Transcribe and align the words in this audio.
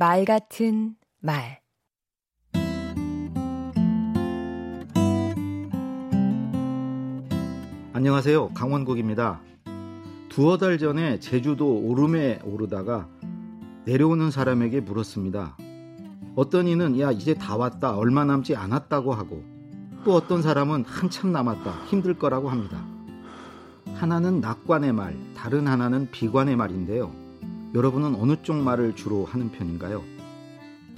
말 0.00 0.24
같은 0.24 0.94
말 1.20 1.60
안녕하세요. 7.92 8.48
강원국입니다. 8.54 9.42
두어 10.30 10.56
달 10.56 10.78
전에 10.78 11.20
제주도 11.20 11.76
오름에 11.80 12.40
오르다가 12.44 13.10
내려오는 13.84 14.30
사람에게 14.30 14.80
물었습니다. 14.80 15.58
어떤 16.34 16.66
이는 16.66 16.98
야 16.98 17.12
이제 17.12 17.34
다 17.34 17.58
왔다 17.58 17.94
얼마 17.94 18.24
남지 18.24 18.56
않았다고 18.56 19.12
하고 19.12 19.44
또 20.06 20.14
어떤 20.14 20.40
사람은 20.40 20.86
한참 20.86 21.30
남았다 21.30 21.84
힘들 21.88 22.14
거라고 22.14 22.48
합니다. 22.48 22.82
하나는 23.96 24.40
낙관의 24.40 24.94
말, 24.94 25.14
다른 25.36 25.68
하나는 25.68 26.10
비관의 26.10 26.56
말인데요. 26.56 27.19
여러분은 27.72 28.16
어느 28.16 28.34
쪽 28.42 28.56
말을 28.56 28.96
주로 28.96 29.24
하는 29.24 29.52
편인가요? 29.52 30.02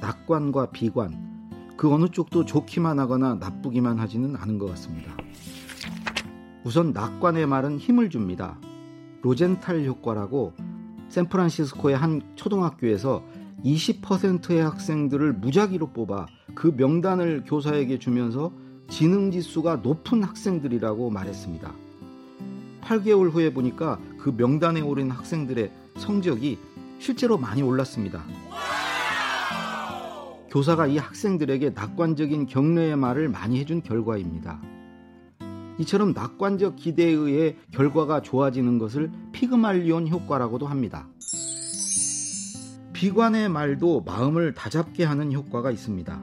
낙관과 0.00 0.70
비관, 0.70 1.50
그 1.76 1.92
어느 1.92 2.08
쪽도 2.08 2.46
좋기만 2.46 2.98
하거나 2.98 3.34
나쁘기만 3.34 3.98
하지는 3.98 4.34
않은 4.36 4.58
것 4.58 4.66
같습니다. 4.70 5.14
우선 6.64 6.92
낙관의 6.92 7.46
말은 7.46 7.78
힘을 7.78 8.08
줍니다. 8.08 8.58
로젠탈 9.20 9.84
효과라고 9.84 10.54
샌프란시스코의 11.08 11.96
한 11.96 12.22
초등학교에서 12.34 13.22
20%의 13.62 14.62
학생들을 14.62 15.34
무작위로 15.34 15.92
뽑아 15.92 16.26
그 16.54 16.72
명단을 16.74 17.44
교사에게 17.46 17.98
주면서 17.98 18.52
지능 18.88 19.30
지수가 19.30 19.76
높은 19.76 20.22
학생들이라고 20.22 21.10
말했습니다. 21.10 21.72
8개월 22.82 23.30
후에 23.30 23.52
보니까 23.52 23.98
그 24.24 24.32
명단에 24.34 24.80
오른 24.80 25.10
학생들의 25.10 25.70
성적이 25.98 26.58
실제로 26.98 27.36
많이 27.36 27.60
올랐습니다. 27.60 28.24
교사가 30.48 30.86
이 30.86 30.96
학생들에게 30.96 31.74
낙관적인 31.74 32.46
격려의 32.46 32.96
말을 32.96 33.28
많이 33.28 33.60
해준 33.60 33.82
결과입니다. 33.82 34.62
이처럼 35.78 36.14
낙관적 36.14 36.76
기대에 36.76 37.10
의해 37.10 37.56
결과가 37.72 38.22
좋아지는 38.22 38.78
것을 38.78 39.10
피그말리온 39.32 40.08
효과라고도 40.08 40.68
합니다. 40.68 41.06
비관의 42.94 43.50
말도 43.50 44.04
마음을 44.06 44.54
다잡게 44.54 45.04
하는 45.04 45.34
효과가 45.34 45.70
있습니다. 45.70 46.22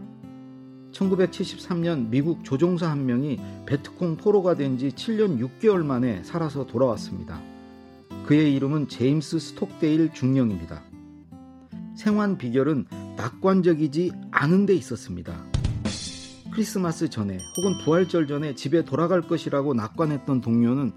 1973년 0.91 2.09
미국 2.09 2.43
조종사 2.43 2.89
한 2.89 3.05
명이 3.05 3.39
베트콩 3.67 4.17
포로가 4.17 4.55
된 4.55 4.79
지 4.79 4.89
7년 4.89 5.39
6개월 5.39 5.85
만에 5.85 6.23
살아서 6.23 6.65
돌아왔습니다. 6.65 7.50
그의 8.25 8.53
이름은 8.55 8.87
제임스 8.87 9.39
스톡데일 9.39 10.13
중령입니다. 10.13 10.83
생환 11.95 12.37
비결은 12.37 12.85
낙관적이지 13.17 14.11
않은 14.31 14.65
데 14.65 14.73
있었습니다. 14.73 15.45
크리스마스 16.51 17.09
전에 17.09 17.37
혹은 17.57 17.77
부활절 17.83 18.27
전에 18.27 18.55
집에 18.55 18.83
돌아갈 18.83 19.21
것이라고 19.21 19.73
낙관했던 19.73 20.41
동료는 20.41 20.91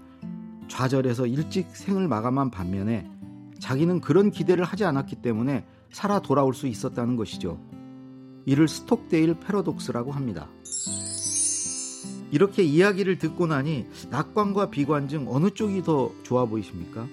좌절해서 0.67 1.27
일찍 1.27 1.75
생을 1.75 2.07
마감한 2.07 2.51
반면에 2.51 3.09
자기는 3.59 4.01
그런 4.01 4.31
기대를 4.31 4.65
하지 4.65 4.83
않았기 4.83 5.17
때문에 5.17 5.65
살아 5.91 6.19
돌아올 6.19 6.53
수 6.53 6.67
있었다는 6.67 7.15
것이죠. 7.15 7.59
이를 8.45 8.67
스톡데일 8.67 9.39
패러독스라고 9.39 10.11
합니다. 10.11 10.49
이렇게 12.31 12.63
이야기를 12.63 13.17
듣고 13.17 13.47
나니 13.47 13.87
낙관과 14.09 14.69
비관 14.69 15.07
중 15.07 15.27
어느 15.29 15.49
쪽이 15.51 15.83
더 15.83 16.11
좋아 16.23 16.45
보이십니까? 16.45 17.07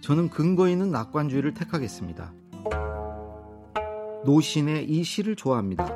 저는 0.00 0.30
근거 0.30 0.68
있는 0.68 0.90
낙관주의를 0.90 1.54
택하겠습니다. 1.54 2.32
노신의 4.24 4.88
이 4.88 5.02
시를 5.02 5.36
좋아합니다. 5.36 5.94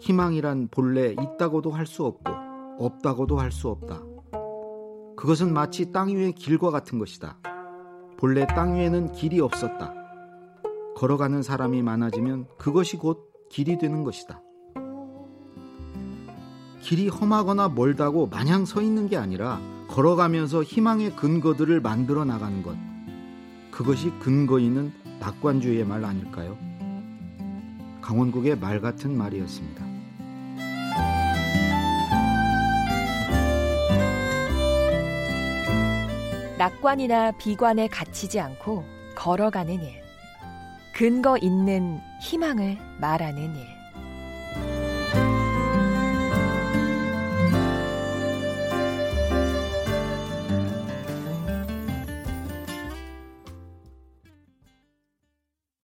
희망이란 0.00 0.68
본래 0.70 1.14
있다고도 1.18 1.70
할 1.70 1.86
수 1.86 2.04
없고 2.04 2.32
없다고도 2.78 3.38
할 3.38 3.50
수 3.52 3.68
없다. 3.68 4.02
그것은 5.16 5.52
마치 5.52 5.92
땅 5.92 6.08
위의 6.08 6.32
길과 6.32 6.70
같은 6.70 6.98
것이다. 6.98 7.38
본래 8.18 8.46
땅 8.46 8.74
위에는 8.74 9.12
길이 9.12 9.40
없었다. 9.40 9.94
걸어가는 10.96 11.42
사람이 11.42 11.82
많아지면 11.82 12.46
그것이 12.58 12.96
곧 12.96 13.30
길이 13.48 13.78
되는 13.78 14.04
것이다. 14.04 14.42
길이 16.84 17.08
험하거나 17.08 17.70
멀다고 17.70 18.26
마냥 18.26 18.66
서 18.66 18.82
있는 18.82 19.08
게 19.08 19.16
아니라 19.16 19.58
걸어가면서 19.88 20.62
희망의 20.62 21.16
근거들을 21.16 21.80
만들어 21.80 22.26
나가는 22.26 22.62
것. 22.62 22.76
그것이 23.70 24.10
근거 24.20 24.58
있는 24.58 24.92
낙관주의의 25.18 25.86
말 25.86 26.04
아닐까요? 26.04 26.58
강원국의 28.02 28.58
말 28.58 28.82
같은 28.82 29.16
말이었습니다. 29.16 29.82
낙관이나 36.58 37.32
비관에 37.38 37.88
갇히지 37.88 38.40
않고 38.40 38.84
걸어가는 39.16 39.72
일. 39.72 40.02
근거 40.94 41.38
있는 41.38 41.98
희망을 42.20 42.76
말하는 43.00 43.56
일. 43.56 43.73